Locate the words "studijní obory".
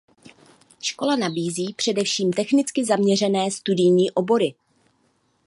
3.51-4.55